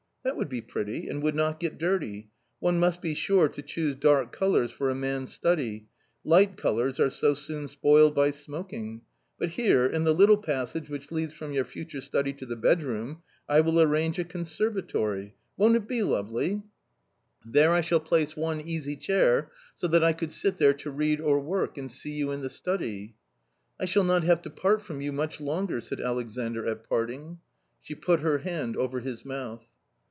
"That 0.23 0.37
would 0.37 0.49
be 0.49 0.61
pretty 0.61 1.09
and 1.09 1.23
would 1.23 1.33
not 1.33 1.59
get 1.59 1.79
dirty; 1.79 2.29
one 2.59 2.77
must 2.77 3.01
be 3.01 3.15
sure 3.15 3.49
to 3.49 3.61
choose 3.63 3.95
dark 3.95 4.31
colours 4.31 4.69
for 4.69 4.91
a 4.91 4.95
man's 4.95 5.33
study; 5.33 5.87
light 6.23 6.57
colours 6.57 6.99
are 6.99 7.09
so 7.09 7.33
soon 7.33 7.67
spoiled 7.67 8.13
by 8.13 8.29
smoking. 8.29 9.01
But 9.39 9.49
here, 9.49 9.83
in 9.87 10.03
the 10.03 10.13
little 10.13 10.37
passage 10.37 10.91
which 10.91 11.11
leads 11.11 11.33
from 11.33 11.53
your 11.53 11.65
future 11.65 12.01
study 12.01 12.33
to 12.33 12.45
the 12.45 12.55
bedroom, 12.55 13.23
I 13.49 13.61
will 13.61 13.81
arrange 13.81 14.19
a 14.19 14.23
conservatory— 14.23 15.33
won't 15.57 15.75
it 15.75 15.87
be 15.87 16.03
lovely? 16.03 16.61
182 16.61 16.61
A 16.61 16.61
COMMON 16.61 17.23
STORY 17.41 17.53
There 17.55 17.73
I 17.73 17.81
shall 17.81 17.99
place 17.99 18.37
one 18.37 18.61
easy 18.61 18.95
chair, 18.95 19.49
so 19.75 19.87
that 19.87 20.03
I 20.03 20.13
could 20.13 20.31
sit 20.31 20.59
there 20.59 20.75
to 20.75 20.91
read 20.91 21.19
or 21.19 21.39
work 21.39 21.79
and 21.79 21.89
see 21.89 22.11
you 22.11 22.29
in 22.29 22.41
the 22.41 22.49
study." 22.51 23.15
"I 23.79 23.85
shall 23.85 24.03
not 24.03 24.23
have 24.25 24.43
to 24.43 24.51
part 24.51 24.83
from 24.83 25.01
you 25.01 25.11
much 25.11 25.39
longer/' 25.39 25.81
said 25.81 25.99
Alexandr 25.99 26.67
at 26.67 26.87
parting. 26.87 27.39
She 27.81 27.95
put 27.95 28.19
her 28.19 28.37
hand 28.37 28.77
over 28.77 28.99
his 28.99 29.25
mouth. 29.25 29.65